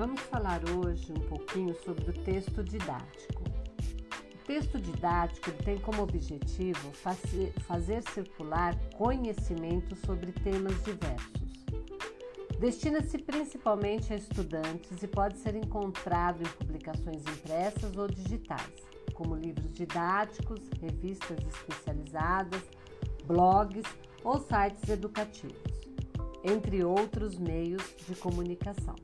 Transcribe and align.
Vamos 0.00 0.22
falar 0.22 0.62
hoje 0.70 1.12
um 1.12 1.28
pouquinho 1.28 1.74
sobre 1.84 2.08
o 2.08 2.24
texto 2.24 2.64
didático. 2.64 3.42
O 4.34 4.46
texto 4.46 4.80
didático 4.80 5.52
tem 5.62 5.78
como 5.78 6.02
objetivo 6.02 6.90
fazer 6.92 8.02
circular 8.10 8.74
conhecimento 8.96 9.94
sobre 9.94 10.32
temas 10.32 10.82
diversos. 10.84 11.66
Destina-se 12.58 13.18
principalmente 13.18 14.10
a 14.14 14.16
estudantes 14.16 15.02
e 15.02 15.06
pode 15.06 15.36
ser 15.36 15.54
encontrado 15.54 16.40
em 16.40 16.48
publicações 16.52 17.20
impressas 17.20 17.94
ou 17.98 18.08
digitais, 18.08 18.72
como 19.12 19.36
livros 19.36 19.70
didáticos, 19.74 20.60
revistas 20.80 21.36
especializadas, 21.46 22.62
blogs 23.26 23.84
ou 24.24 24.38
sites 24.38 24.88
educativos, 24.88 25.60
entre 26.42 26.82
outros 26.82 27.36
meios 27.36 27.82
de 28.08 28.14
comunicação. 28.14 28.96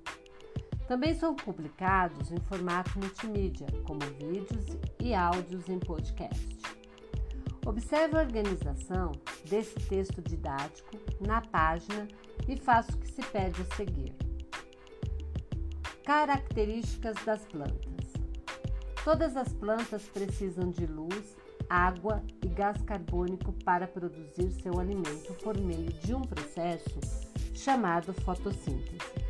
Também 0.87 1.15
são 1.15 1.35
publicados 1.35 2.31
em 2.31 2.39
formato 2.39 2.99
multimídia, 2.99 3.67
como 3.85 4.01
vídeos 4.01 4.79
e 5.01 5.15
áudios 5.15 5.69
em 5.69 5.79
podcast. 5.81 6.57
Observe 7.67 8.17
a 8.17 8.21
organização 8.21 9.11
desse 9.49 9.75
texto 9.75 10.23
didático 10.23 10.97
na 11.21 11.41
página 11.41 12.07
e 12.47 12.57
faça 12.57 12.93
o 12.93 12.99
que 12.99 13.09
se 13.09 13.23
pede 13.23 13.61
a 13.63 13.75
seguir. 13.75 14.15
Características 16.05 17.17
das 17.25 17.45
plantas: 17.47 18.13
Todas 19.03 19.37
as 19.37 19.53
plantas 19.53 20.05
precisam 20.05 20.71
de 20.71 20.87
luz, 20.87 21.37
água 21.69 22.23
e 22.45 22.47
gás 22.47 22.81
carbônico 22.83 23.53
para 23.65 23.89
produzir 23.89 24.53
seu 24.63 24.79
alimento 24.79 25.35
por 25.43 25.59
meio 25.59 25.93
de 25.93 26.15
um 26.15 26.23
processo 26.23 27.01
chamado 27.53 28.13
fotossíntese. 28.13 29.26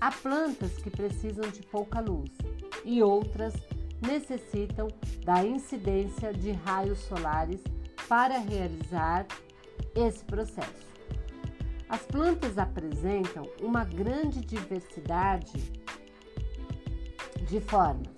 Há 0.00 0.12
plantas 0.12 0.76
que 0.76 0.90
precisam 0.90 1.48
de 1.50 1.62
pouca 1.62 2.00
luz 2.00 2.30
e 2.84 3.02
outras 3.02 3.54
necessitam 4.06 4.88
da 5.24 5.44
incidência 5.44 6.32
de 6.32 6.52
raios 6.52 6.98
solares 6.98 7.62
para 8.06 8.38
realizar 8.38 9.26
esse 9.94 10.22
processo. 10.24 10.86
As 11.88 12.02
plantas 12.02 12.58
apresentam 12.58 13.44
uma 13.60 13.84
grande 13.84 14.40
diversidade 14.40 15.72
de 17.48 17.60
formas 17.60 18.14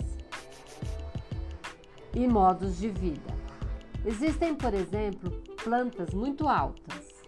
e 2.14 2.26
modos 2.26 2.78
de 2.78 2.88
vida. 2.88 3.38
Existem, 4.04 4.54
por 4.54 4.74
exemplo, 4.74 5.30
plantas 5.62 6.12
muito 6.14 6.48
altas, 6.48 7.22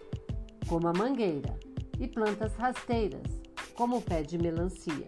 como 0.67 0.87
a 0.87 0.93
mangueira, 0.93 1.57
e 1.99 2.07
plantas 2.07 2.55
rasteiras, 2.55 3.40
como 3.75 3.97
o 3.97 4.01
pé 4.01 4.23
de 4.23 4.37
melancia. 4.37 5.07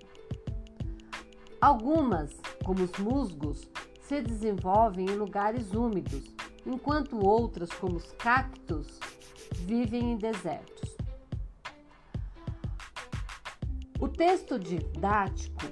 Algumas, 1.62 2.32
como 2.66 2.84
os 2.84 2.92
musgos, 2.98 3.70
se 4.02 4.22
desenvolvem 4.22 5.06
em 5.06 5.16
lugares 5.16 5.74
úmidos, 5.74 6.34
enquanto 6.66 7.26
outras, 7.26 7.70
como 7.72 7.98
os 7.98 8.12
cactos, 8.14 9.00
vivem 9.66 10.12
em 10.12 10.18
desertos. 10.18 10.96
O 14.00 14.08
texto 14.10 14.60
didático 14.60 15.66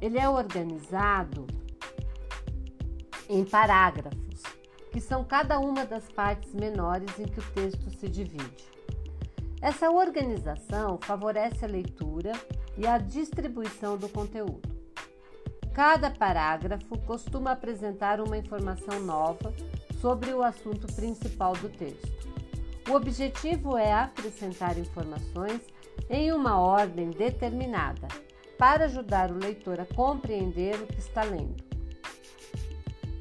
ele 0.00 0.18
é 0.18 0.28
organizado 0.28 1.46
em 3.28 3.44
parágrafos, 3.44 4.42
que 4.90 5.00
são 5.00 5.24
cada 5.24 5.60
uma 5.60 5.86
das 5.86 6.10
partes 6.10 6.52
menores 6.52 7.16
em 7.20 7.24
que 7.24 7.38
o 7.38 7.50
texto 7.52 7.88
se 7.90 8.08
divide. 8.08 8.81
Essa 9.62 9.92
organização 9.92 10.98
favorece 11.00 11.64
a 11.64 11.68
leitura 11.68 12.32
e 12.76 12.84
a 12.84 12.98
distribuição 12.98 13.96
do 13.96 14.08
conteúdo. 14.08 14.68
Cada 15.72 16.10
parágrafo 16.10 16.98
costuma 17.06 17.52
apresentar 17.52 18.20
uma 18.20 18.36
informação 18.36 18.98
nova 18.98 19.54
sobre 20.00 20.34
o 20.34 20.42
assunto 20.42 20.92
principal 20.92 21.52
do 21.52 21.68
texto. 21.68 22.28
O 22.90 22.94
objetivo 22.94 23.78
é 23.78 23.92
acrescentar 23.92 24.76
informações 24.76 25.60
em 26.10 26.32
uma 26.32 26.58
ordem 26.58 27.10
determinada 27.10 28.08
para 28.58 28.86
ajudar 28.86 29.30
o 29.30 29.38
leitor 29.38 29.78
a 29.78 29.86
compreender 29.86 30.74
o 30.74 30.86
que 30.88 30.98
está 30.98 31.22
lendo. 31.22 31.62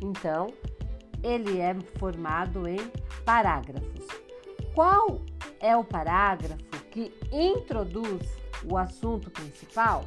Então, 0.02 0.47
ele 1.22 1.59
é 1.59 1.75
formado 2.00 2.68
em 2.68 2.79
parágrafos. 3.23 4.08
Qual 4.73 5.22
é 5.61 5.77
o 5.77 5.83
parágrafo 5.83 6.63
que 6.91 7.13
introduz 7.31 8.27
o 8.69 8.77
assunto 8.77 9.29
principal, 9.29 10.05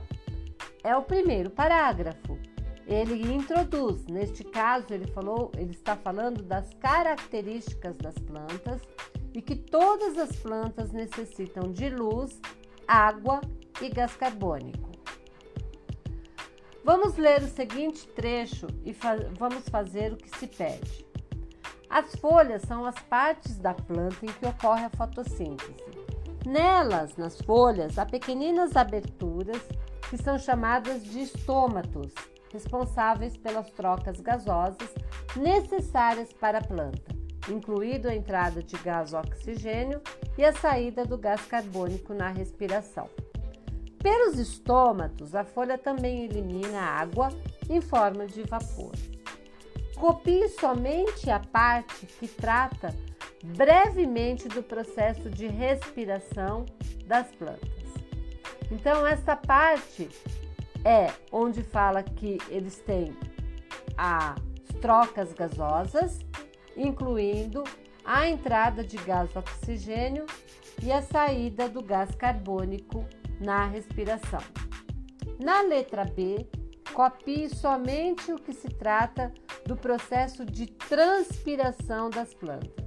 é 0.82 0.94
o 0.96 1.02
primeiro 1.02 1.50
parágrafo. 1.50 2.38
Ele 2.86 3.32
introduz, 3.32 4.04
neste 4.06 4.44
caso, 4.44 4.92
ele 4.92 5.06
falou, 5.06 5.50
ele 5.56 5.70
está 5.70 5.96
falando 5.96 6.42
das 6.42 6.74
características 6.74 7.96
das 7.96 8.18
plantas 8.18 8.82
e 9.32 9.40
que 9.40 9.56
todas 9.56 10.18
as 10.18 10.36
plantas 10.36 10.92
necessitam 10.92 11.72
de 11.72 11.88
luz, 11.88 12.38
água 12.86 13.40
e 13.80 13.88
gás 13.88 14.14
carbônico. 14.14 14.90
Vamos 16.84 17.16
ler 17.16 17.42
o 17.42 17.48
seguinte 17.48 18.06
trecho 18.08 18.66
e 18.84 18.92
fa 18.92 19.16
vamos 19.38 19.66
fazer 19.70 20.12
o 20.12 20.18
que 20.18 20.28
se 20.38 20.46
pede. 20.46 21.06
As 21.94 22.12
folhas 22.16 22.62
são 22.62 22.84
as 22.84 22.98
partes 23.02 23.56
da 23.56 23.72
planta 23.72 24.26
em 24.26 24.28
que 24.28 24.44
ocorre 24.44 24.84
a 24.84 24.90
fotossíntese. 24.90 25.76
Nelas, 26.44 27.16
nas 27.16 27.40
folhas, 27.42 28.00
há 28.00 28.04
pequeninas 28.04 28.74
aberturas 28.74 29.62
que 30.10 30.16
são 30.20 30.36
chamadas 30.36 31.04
de 31.04 31.22
estômatos, 31.22 32.12
responsáveis 32.52 33.36
pelas 33.36 33.70
trocas 33.70 34.20
gasosas 34.20 34.92
necessárias 35.36 36.32
para 36.32 36.58
a 36.58 36.64
planta, 36.64 37.14
incluindo 37.48 38.08
a 38.08 38.14
entrada 38.16 38.60
de 38.60 38.76
gás 38.78 39.14
oxigênio 39.14 40.02
e 40.36 40.44
a 40.44 40.52
saída 40.52 41.04
do 41.04 41.16
gás 41.16 41.42
carbônico 41.46 42.12
na 42.12 42.30
respiração. 42.30 43.08
Pelos 44.02 44.36
estômatos, 44.40 45.32
a 45.32 45.44
folha 45.44 45.78
também 45.78 46.24
elimina 46.24 46.80
água 46.80 47.28
em 47.70 47.80
forma 47.80 48.26
de 48.26 48.42
vapor. 48.42 48.90
Copie 49.96 50.48
somente 50.48 51.30
a 51.30 51.38
parte 51.38 52.06
que 52.06 52.26
trata 52.26 52.94
brevemente 53.44 54.48
do 54.48 54.62
processo 54.62 55.30
de 55.30 55.46
respiração 55.46 56.64
das 57.06 57.30
plantas. 57.32 57.72
Então, 58.70 59.06
essa 59.06 59.36
parte 59.36 60.08
é 60.84 61.12
onde 61.30 61.62
fala 61.62 62.02
que 62.02 62.38
eles 62.48 62.78
têm 62.80 63.16
as 63.96 64.34
trocas 64.80 65.32
gasosas, 65.32 66.20
incluindo 66.76 67.62
a 68.04 68.28
entrada 68.28 68.82
de 68.82 68.96
gás 68.98 69.34
oxigênio 69.34 70.26
e 70.82 70.92
a 70.92 71.00
saída 71.00 71.68
do 71.68 71.82
gás 71.82 72.14
carbônico 72.14 73.04
na 73.40 73.66
respiração. 73.66 74.42
Na 75.38 75.62
letra 75.62 76.04
B, 76.04 76.46
copie 76.92 77.48
somente 77.48 78.32
o 78.32 78.38
que 78.38 78.52
se 78.52 78.68
trata 78.68 79.32
do 79.66 79.76
processo 79.76 80.44
de 80.44 80.66
transpiração 80.66 82.10
das 82.10 82.34
plantas. 82.34 82.84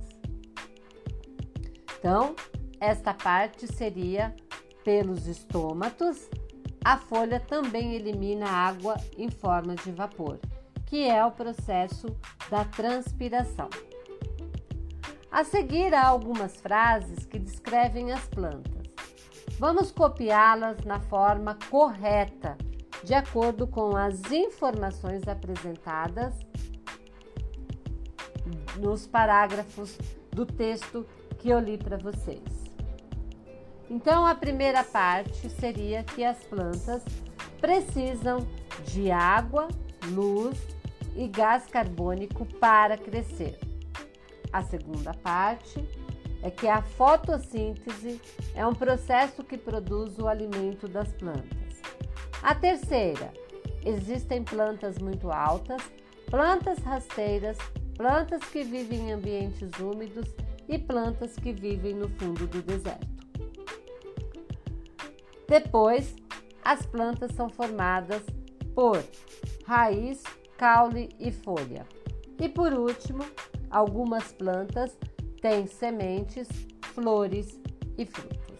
Então, 1.98 2.36
esta 2.80 3.14
parte 3.14 3.68
seria 3.68 4.36
pelos 4.84 5.28
estômatos. 5.28 6.30
A 6.84 6.98
folha 6.98 7.40
também 7.40 7.96
elimina 7.96 8.48
água 8.48 8.96
em 9.18 9.30
forma 9.30 9.76
de 9.76 9.92
vapor, 9.92 10.40
que 10.86 11.10
é 11.10 11.26
o 11.26 11.32
processo 11.32 12.08
da 12.50 12.64
transpiração. 12.64 13.70
A 15.32 15.44
seguir 15.44 15.94
há 15.94 16.08
algumas 16.08 16.56
frases 16.62 17.26
que 17.26 17.38
descrevem 17.38 18.12
as 18.12 18.26
plantas. 18.28 18.88
Vamos 19.60 19.92
copiá-las 19.92 20.78
na 20.86 21.00
forma 21.00 21.58
correta 21.70 22.56
de 23.04 23.14
acordo 23.14 23.68
com 23.68 23.96
as 23.96 24.32
informações 24.32 25.28
apresentadas 25.28 26.34
nos 28.78 29.08
parágrafos 29.08 29.98
do 30.32 30.46
texto 30.46 31.06
que 31.40 31.50
eu 31.50 31.60
li 31.60 31.78
para 31.78 31.98
vocês. 31.98 32.42
Então, 33.90 34.26
a 34.26 34.36
primeira 34.36 34.84
parte 34.84 35.50
seria 35.50 36.04
que 36.04 36.24
as 36.24 36.38
plantas 36.44 37.04
precisam 37.60 38.48
de 38.86 39.10
água, 39.12 39.68
luz 40.08 40.58
e 41.16 41.28
gás 41.28 41.66
carbônico 41.68 42.46
para 42.60 42.98
crescer. 42.98 43.58
A 44.52 44.62
segunda 44.62 45.14
parte 45.14 45.84
é 46.44 46.52
que 46.52 46.68
a 46.68 46.82
fotossíntese 46.82 48.22
é 48.54 48.66
um 48.66 48.74
processo 48.74 49.44
que 49.44 49.58
produz 49.58 50.18
o 50.20 50.28
alimento 50.28 50.88
das 50.88 51.12
plantas. 51.14 51.82
A 52.44 52.54
terceira, 52.54 53.34
existem 53.84 54.44
plantas 54.44 55.00
muito 55.00 55.32
altas, 55.32 55.82
plantas 56.30 56.78
rasteiras, 56.80 57.58
plantas 57.98 58.44
que 58.46 58.64
vivem 58.64 59.10
em 59.10 59.12
ambientes 59.14 59.72
úmidos 59.80 60.30
e 60.70 60.78
plantas 60.78 61.36
que 61.36 61.52
vivem 61.52 61.96
no 61.96 62.08
fundo 62.10 62.46
do 62.46 62.62
deserto. 62.62 63.08
Depois, 65.48 66.16
As 66.64 66.86
plantas 66.86 67.32
são 67.32 67.50
formadas 67.50 68.22
por 68.76 69.02
raiz, 69.66 70.22
caule 70.58 71.08
e 71.18 71.32
folha. 71.32 71.88
E 72.38 72.50
por 72.50 72.74
último, 72.74 73.24
algumas 73.72 74.34
plantas 74.34 74.98
têm 75.42 75.66
sementes, 75.66 76.50
flores 76.82 77.58
e 77.98 78.06
frutos. 78.06 78.60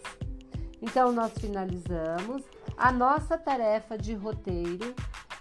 Então, 0.80 1.12
nós 1.12 1.32
finalizamos 1.38 2.44
a 2.78 2.90
nossa 2.90 3.36
tarefa 3.36 3.98
de 3.98 4.14
roteiro 4.14 4.94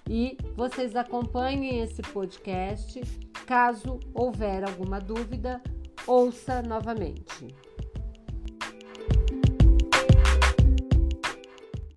e 0.09 0.37
vocês 0.57 0.93
acompanhem 0.93 1.79
esse 1.79 2.01
podcast. 2.01 2.99
Caso 3.47 3.97
houver 4.13 4.65
alguma 4.65 4.99
dúvida, 4.99 5.61
ouça 6.05 6.61
novamente. 6.61 7.55